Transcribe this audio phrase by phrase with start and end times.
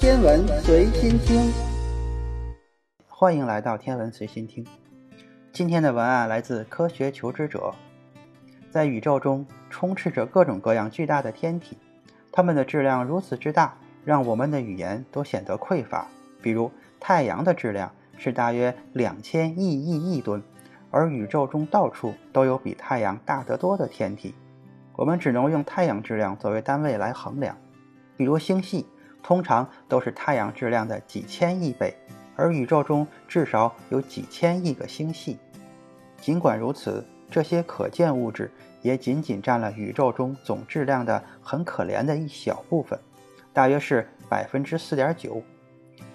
[0.00, 1.52] 天文随心听，
[3.06, 4.66] 欢迎来到天文随心听。
[5.52, 7.74] 今天的文案来自科学求知者。
[8.70, 11.76] 在宇宙中充斥着各种各样巨大的天体，
[12.32, 16.08] 它们的质量如此之大，让我们的语言都显得匮乏。
[16.40, 20.42] 比如，太阳的质量是大约两千亿亿亿吨，
[20.90, 24.34] 而宇宙中到处都有比太阳大得多的天体，
[24.96, 27.54] 我们只能用太阳质量作为单位来衡量。
[28.16, 28.86] 比如星系，
[29.22, 31.94] 通常都是太阳质量的几千亿倍，
[32.36, 35.38] 而宇宙中至少有几千亿个星系。
[36.20, 38.50] 尽管如此，这些可见物质
[38.82, 42.98] 也仅仅占了宇宙中总质量的很可怜的一小部分，
[43.52, 45.42] 大约是百分之四点九。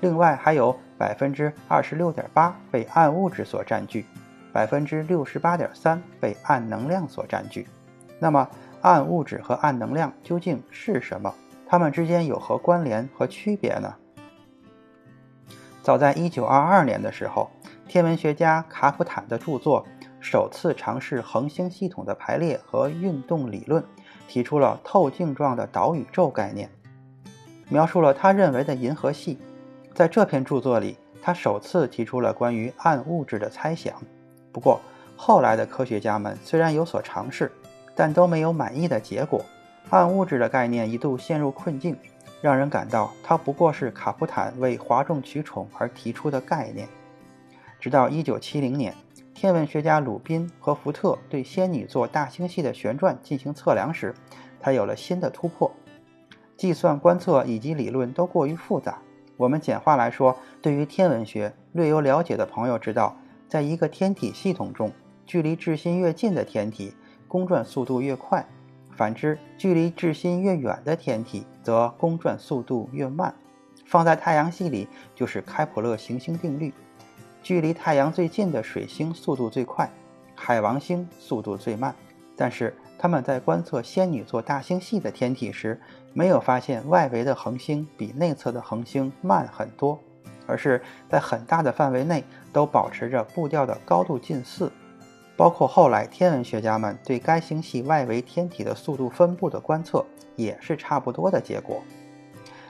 [0.00, 4.04] 另外还有百分之二十六点八被暗物质所占据，
[4.52, 7.66] 百分之六十八点三被暗能量所占据。
[8.18, 8.48] 那么，
[8.82, 11.34] 暗物质和暗能量究竟是什么？
[11.74, 13.92] 它们之间有何关联和区别呢？
[15.82, 17.50] 早在一九二二年的时候，
[17.88, 19.84] 天文学家卡普坦的著作。
[20.20, 23.82] 首次尝试恒星系统的排列和运动理论，
[24.28, 26.70] 提出了透镜状的岛宇宙概念，
[27.68, 29.36] 描述了他认为的银河系。
[29.92, 33.96] 在这篇著作里，他首次提出了关于暗物质的猜想。
[34.52, 34.80] 不过，
[35.16, 37.50] 后来的科学家们虽然有所尝试，
[37.96, 39.44] 但都没有满意的结果。
[39.94, 41.96] 暗物质的概念一度陷入困境，
[42.42, 46.88] 让人感到它不过是卡普坦为哗众取宠而提出的概念。
[47.78, 48.92] 直到1970年。
[49.32, 54.14] 天文学家鲁宾和福特对仙女座大星系的旋转进行测量时，
[54.60, 55.70] 才有了新的突破。
[56.56, 58.98] 计算、观测以及理论都过于复杂。
[59.36, 63.16] 我们简化来说，对于天文学略有了解的朋友知道，
[63.48, 64.90] 在一个天体系统中，
[65.26, 66.94] 距离质心越近的天体
[67.26, 68.46] 公转速度越快；
[68.96, 73.34] 反之，距离质心越远的天体则公转速度越慢。
[73.86, 76.72] 放在太阳系里，就是开普勒行星定律。
[77.42, 79.90] 距离太阳最近的水星速度最快，
[80.34, 81.94] 海王星速度最慢。
[82.36, 85.80] 但是他们在观测仙女座大星系的天体时，
[86.12, 89.98] 没有发现外围的恒星比内侧的恒星慢很多，
[90.46, 94.72] 而是在很大的范围内都保持着步调的高度近似。
[95.36, 100.04] 包括后来天文学家们对该星系外围天体的速度分布的观测，
[100.36, 101.82] 也是差不多的结果。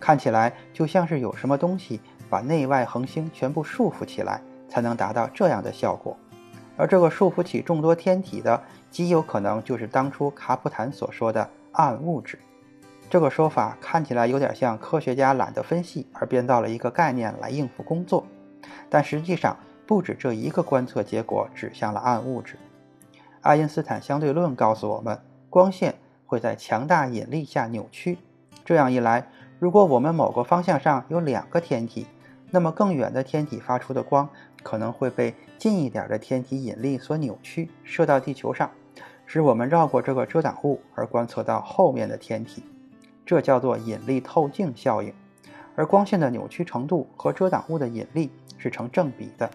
[0.00, 4.40] 看起来就像是有什么东西把内外恒星全部束缚起来。
[4.68, 6.14] 才能达到这样的效果，
[6.76, 12.38] 而这个束缚起众多天体的，极有可能就是当初卡普坦所说的暗物质。
[13.08, 18.26] 这个说法看起来有点像科学家懒得分析而编造了一个概念来应付工作，
[18.90, 19.56] 但实际上
[19.86, 22.56] 不止这一个观测结果指向了暗物质。
[23.40, 25.94] 爱因斯坦相对论告诉我们，光线
[26.26, 28.18] 会在强大引力下扭曲。
[28.64, 32.06] 这样一来，如果我们某个方向上有两个天体，
[32.50, 34.28] 那么更远的天体发出的光。
[34.62, 38.68] 可能会被近一点的天体引力所扭曲，射到地球上，
[39.24, 42.64] 使我们绕过这个遮挡物而观测到后面的天体，
[43.24, 45.14] 这叫做引力透镜效应。
[45.76, 49.48] 而光线的扭曲程度和遮挡物的引力是成正比的。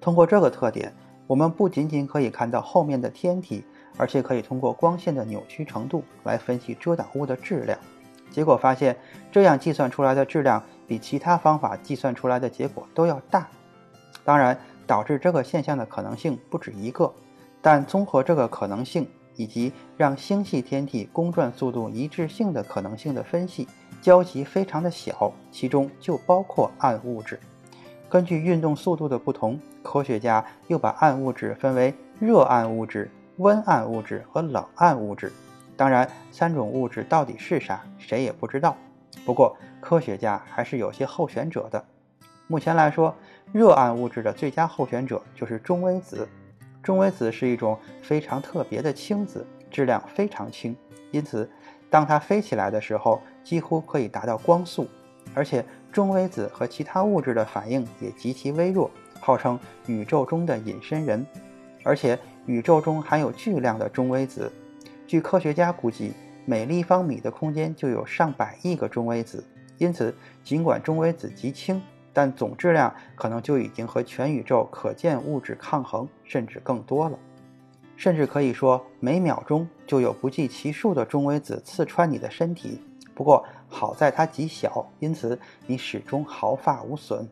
[0.00, 0.92] 通过这个特点，
[1.26, 3.64] 我们不仅仅可以看到后面的天体，
[3.96, 7.78] 而且可以通过光线的扭曲程度来分析遮挡物的质量。
[8.30, 8.96] 结果发现，
[9.30, 13.46] 这样计算出来的质量比其他方法计算出来的结果都要大。
[14.24, 14.56] 当然，
[14.86, 17.12] 导致这个现象的可能性不止一个，
[17.60, 19.06] 但综合这个可能性
[19.36, 23.68] 以及让星系天体公转速度一致性的可能性的分析，
[24.00, 27.38] 交集非常的小，其中就包括暗物质。
[28.10, 35.32] 根据运动速度的不同，科学家又把暗物质分为热暗物质、温暗物质和冷暗物质。
[35.76, 38.76] 当然，三种物质到底是啥，谁也不知道。
[39.24, 41.84] 不过，科学家还是有些候选者的。
[42.48, 43.14] 目前来说，
[43.52, 46.28] 热暗物质的最佳候选者就是中微子。
[46.82, 50.76] 中微子是一种非常特别的轻子，质量非常轻，
[51.12, 51.48] 因此
[51.88, 54.88] 当它飞起来的时候，几乎可以达到光速。
[55.34, 58.90] 而且中微子和其他物质的反应也极其微弱，
[59.20, 61.24] 号称宇宙中的隐身人。
[61.82, 64.52] 而且宇宙中含有巨量的中微子，
[65.06, 66.12] 据科学家估计，
[66.44, 69.42] 每立方米的空间就有上百亿个中微子。
[69.78, 71.80] 因此，尽管中微子极轻，
[72.12, 77.18] 但总质量可能就已经和全宇宙可见物质抗衡，甚至更多了。
[77.96, 82.80] 甚至可以说，每秒钟就有不计其数的中微子刺穿你的身体。
[83.20, 87.28] 不过好在它极小，因此你始终毫发无损。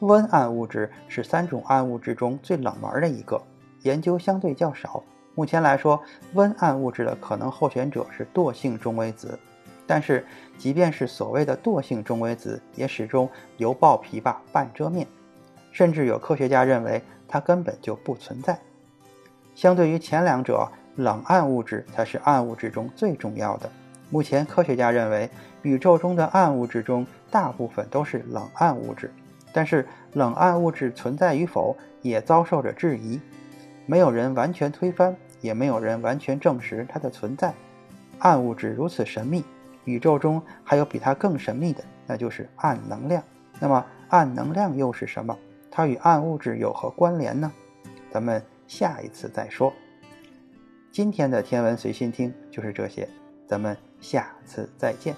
[0.00, 3.40] 温暗物质是三种暗物质中最冷门的一个，
[3.82, 5.00] 研究相对较少。
[5.36, 9.38] 目前来说，温暗物质的可能候选者是惰性中微子。
[9.86, 10.26] 但是，
[10.58, 15.06] 即便是所谓的惰性中微子，也始终犹抱琵琶半遮面，
[15.70, 18.58] 甚至有科学家认为它根本就不存在。
[19.54, 23.70] 相对于前两者，冷暗物质才是暗物质中最重要的。
[24.10, 25.28] 目前，科学家认为
[25.62, 29.12] 宇宙中的暗物质中大部分都是冷暗物质，
[29.52, 33.20] 但是冷暗物质存在与否也遭受着质疑，
[33.84, 37.52] 没有人完全推翻，也没有人完全证实它的存在。
[38.18, 39.44] 暗物质如此神秘。
[39.84, 43.22] 宇宙中还有比它更神秘的，那就是暗能量。
[43.60, 45.38] 那么，暗能量又是什么？
[45.70, 47.52] 它与暗物质有何关联呢？
[48.10, 49.72] 咱们下一次再说。
[50.90, 53.08] 今天的天文随心听就是这些，
[53.46, 55.14] 咱们下次再见。